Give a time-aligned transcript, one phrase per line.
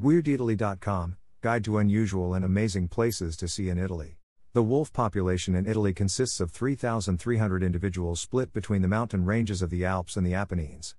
[0.00, 4.16] WeirdItaly.com Guide to Unusual and Amazing Places to See in Italy.
[4.54, 9.68] The wolf population in Italy consists of 3,300 individuals split between the mountain ranges of
[9.68, 10.96] the Alps and the Apennines.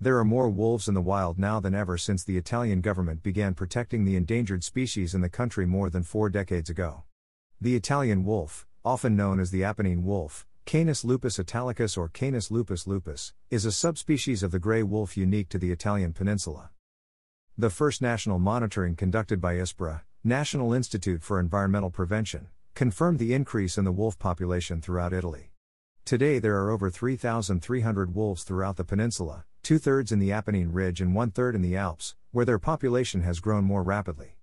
[0.00, 3.54] There are more wolves in the wild now than ever since the Italian government began
[3.54, 7.04] protecting the endangered species in the country more than four decades ago.
[7.60, 12.84] The Italian wolf, often known as the Apennine wolf, Canis lupus italicus or Canis lupus
[12.84, 16.70] lupus, is a subspecies of the gray wolf unique to the Italian peninsula.
[17.60, 23.76] The first national monitoring conducted by ISPRA, National Institute for Environmental Prevention, confirmed the increase
[23.76, 25.50] in the wolf population throughout Italy.
[26.04, 31.00] Today there are over 3,300 wolves throughout the peninsula, two thirds in the Apennine Ridge
[31.00, 34.36] and one third in the Alps, where their population has grown more rapidly.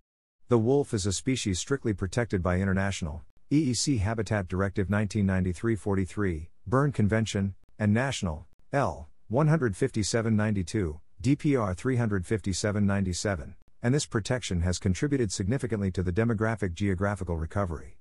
[0.50, 7.56] The wolf is a species strictly protected by international EEC Habitat Directive 1993-43, Berne Convention,
[7.80, 9.08] and National L.
[9.32, 17.98] 15792, DPR 35797, and this protection has contributed significantly to the demographic geographical recovery.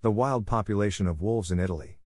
[0.00, 2.00] The wild population of wolves in Italy.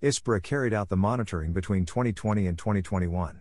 [0.00, 3.40] ISPRA carried out the monitoring between 2020 and 2021.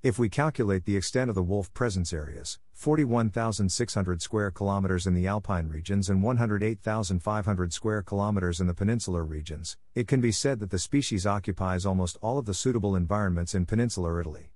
[0.00, 5.26] If we calculate the extent of the wolf presence areas, 41,600 square kilometers in the
[5.26, 10.70] alpine regions and 108,500 square kilometers in the peninsular regions, it can be said that
[10.70, 14.52] the species occupies almost all of the suitable environments in peninsular Italy.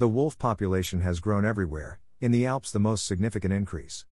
[0.00, 4.06] The wolf population has grown everywhere, in the Alps the most significant increase.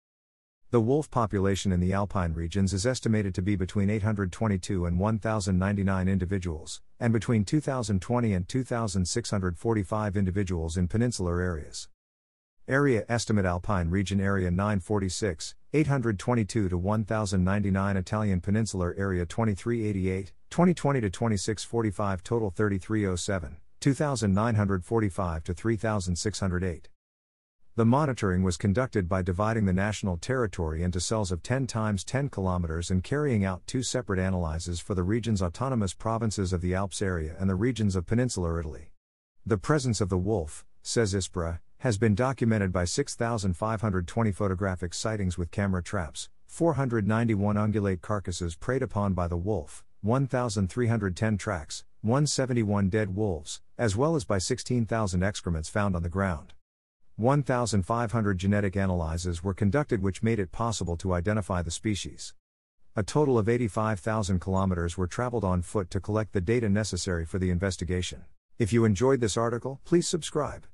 [0.70, 6.06] The wolf population in the alpine regions is estimated to be between 822 and 1099
[6.06, 11.88] individuals, and between 2020 and 2645 individuals in peninsular areas.
[12.68, 21.08] Area estimate Alpine region area 946, 822 to 1099 Italian peninsular area 2388, 2020 to
[21.08, 26.88] 2645 total 3307, 2945 to 3608.
[27.76, 32.28] The monitoring was conducted by dividing the national territory into cells of 10 times 10
[32.28, 37.00] kilometers and carrying out two separate analyses for the region's autonomous provinces of the Alps
[37.00, 38.90] area and the regions of peninsular Italy.
[39.46, 45.52] The presence of the wolf, says ISPRA, has been documented by 6,520 photographic sightings with
[45.52, 53.60] camera traps, 491 ungulate carcasses preyed upon by the wolf, 1,310 tracks, 171 dead wolves,
[53.76, 56.54] as well as by 16,000 excrements found on the ground.
[57.16, 62.34] 1,500 genetic analyses were conducted, which made it possible to identify the species.
[62.94, 67.40] A total of 85,000 kilometers were traveled on foot to collect the data necessary for
[67.40, 68.24] the investigation.
[68.60, 70.68] If you enjoyed this article, please subscribe.